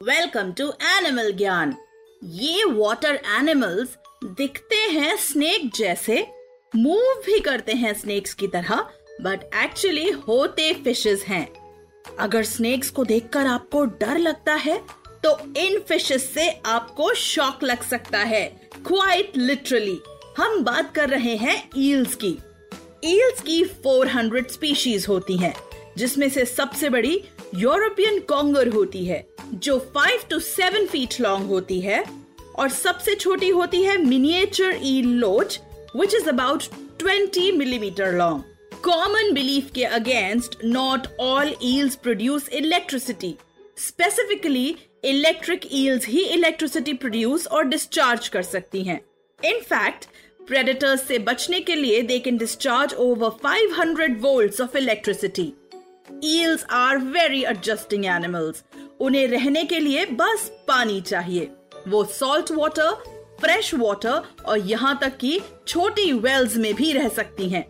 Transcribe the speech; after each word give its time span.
Welcome 0.00 0.50
to 0.52 0.66
animal 0.88 1.30
ज्ञान 1.32 1.74
ये 2.24 2.64
water 2.66 3.18
animals 3.30 3.88
दिखते 4.36 4.76
हैं 4.90 5.16
स्नेक 5.16 5.70
जैसे। 5.76 6.16
मूव 6.74 7.20
भी 7.26 7.40
करते 7.40 7.72
हैं 7.72 7.92
स्नेक्स 7.94 8.32
की 8.34 8.46
तरह 8.46 8.80
बट 9.22 9.42
एक्चुअली 9.54 10.08
होते 10.10 10.72
फिशेस 10.84 11.24
हैं। 11.24 11.46
अगर 12.18 12.44
स्नेक्स 12.44 12.90
को 12.90 13.04
देखकर 13.04 13.46
आपको 13.46 13.84
डर 13.84 14.18
लगता 14.18 14.54
है 14.54 14.78
तो 15.24 15.36
इन 15.60 15.78
फिशेस 15.88 16.32
से 16.34 16.48
आपको 16.66 17.12
शॉक 17.14 17.64
लग 17.64 17.82
सकता 17.82 18.18
है। 18.18 18.44
क्वाइट 18.86 19.36
लिटरली 19.36 19.98
हम 20.38 20.62
बात 20.64 20.94
कर 20.94 21.08
रहे 21.08 21.36
हैं 21.36 21.58
ईल्स 21.78 22.14
की। 22.14 22.36
ईल्स 23.06 23.40
की 23.40 23.62
400 23.82 24.50
स्पीशीज 24.52 25.06
होती 25.08 25.36
हैं, 25.36 25.54
जिसमें 25.96 26.28
से 26.28 26.44
सबसे 26.46 26.88
बड़ी 26.88 27.22
यूरोपियन 27.56 28.18
कॉन्गर 28.20 28.68
होती 28.68 29.04
है। 29.04 29.28
जो 29.54 29.78
5 29.96 30.28
टू 30.30 30.38
7 30.40 30.86
फीट 30.88 31.20
लॉन्ग 31.20 31.46
होती 31.46 31.80
है 31.80 32.04
और 32.58 32.68
सबसे 32.68 33.14
छोटी 33.14 33.48
होती 33.48 33.82
है 33.82 33.96
miniature 34.04 34.78
eel 34.82 35.08
loach 35.20 35.60
which 35.96 36.14
is 36.14 36.28
about 36.28 36.62
20 37.02 37.52
millimetre 37.58 38.12
long 38.12 38.44
common 38.84 39.32
belief 39.34 39.70
के 39.74 39.84
against 39.84 40.58
not 40.64 41.06
all 41.20 41.54
eels 41.62 41.96
produce 41.96 42.48
electricity 42.48 43.34
specifically 43.78 44.68
electric 45.04 45.60
eels 45.72 46.06
he 46.06 46.24
electricity 46.24 46.92
produce 46.94 47.46
और 47.46 47.64
डिस्चार्ज 47.64 48.28
कर 48.28 48.42
सकती 48.42 48.82
हैं. 48.82 49.00
इनफैक्ट 49.40 50.04
प्रेडेटर्स 50.48 51.06
से 51.08 51.18
बचने 51.18 51.60
के 51.60 51.74
लिए 51.74 52.02
they 52.02 52.18
can 52.18 52.36
discharge 52.38 52.94
over 52.94 53.36
500 53.44 54.20
volts 54.22 54.60
of 54.60 54.76
electricity 54.76 55.52
eels 56.24 56.64
are 56.70 56.98
very 57.14 57.42
adjusting 57.44 58.04
animals 58.06 58.62
उन्हें 59.00 59.26
रहने 59.28 59.64
के 59.64 59.78
लिए 59.80 60.04
बस 60.12 60.50
पानी 60.68 61.00
चाहिए 61.00 61.50
वो 61.88 62.04
सॉल्ट 62.12 62.50
वाटर 62.52 62.90
फ्रेश 63.40 63.74
वाटर 63.74 64.22
और 64.46 64.58
यहाँ 64.58 64.98
तक 65.02 65.16
कि 65.16 65.40
छोटी 65.68 66.12
वेल्स 66.12 66.56
में 66.56 66.74
भी 66.74 66.92
रह 66.92 67.08
सकती 67.08 67.48
हैं। 67.48 67.64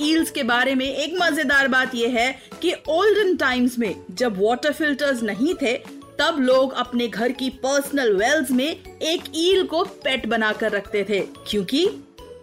ईल्स 0.00 0.30
के 0.30 0.42
बारे 0.42 0.74
में 0.74 0.86
एक 0.86 1.16
मज़ेदार 1.22 1.68
बात 1.68 1.94
यह 1.94 2.18
है 2.18 2.32
कि 2.62 2.72
ओल्डन 2.88 3.34
टाइम्स 3.36 3.78
में 3.78 3.94
जब 4.10 4.40
वाटर 4.42 4.72
फिल्टर्स 4.72 5.22
नहीं 5.22 5.54
थे, 5.54 5.76
तब 6.18 6.36
लोग 6.40 6.72
अपने 6.74 7.08
घर 7.08 7.32
की 7.32 7.50
पर्सनल 7.64 8.12
वेल्स 8.16 8.50
में 8.50 8.66
एक 8.66 9.22
ईल 9.36 9.66
को 9.66 9.84
पेट 10.04 10.26
बनाकर 10.26 10.72
रखते 10.72 11.04
थे, 11.08 11.20
क्योंकि 11.48 11.84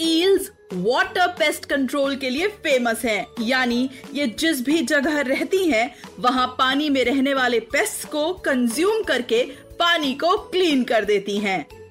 ईल्स 0.00 0.50
वाटर 0.74 1.26
पेस्ट 1.28 1.64
कंट्रोल 1.64 2.16
के 2.16 2.30
लिए 2.30 2.48
फ़ेमस 2.48 3.04
है। 3.04 3.26
यानी 3.40 3.90
ये 4.14 4.26
जिस 4.26 4.60
भी 4.60 4.82
जगह 4.82 5.20
रहती 5.20 5.64
हैं, 5.68 5.94
वहाँ 6.20 6.46
पानी 6.58 6.90
में 6.90 7.04
रहने 7.04 7.34
वाले 7.34 7.60
पेस्ट 7.60 8.08
को 8.08 8.32
कंज्यूम 8.32 9.02
करके 9.02 9.42
पानी 9.78 10.14
को 10.14 10.36
क्लीन 10.36 10.84
कर 10.84 11.04
देती 11.04 11.38
हैं। 11.38 11.81